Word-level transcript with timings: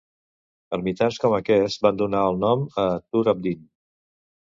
Ermitans 0.77 1.19
com 1.25 1.35
aquest 1.37 1.85
van 1.87 1.99
donar 1.99 2.21
el 2.29 2.39
nom 2.45 2.65
a 2.85 2.87
Tur 3.03 3.23
Abdin. 3.35 3.63